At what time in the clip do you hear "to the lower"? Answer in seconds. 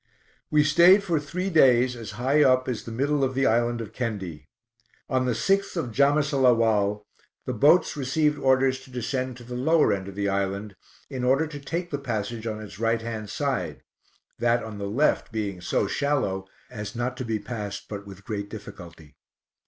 9.37-9.93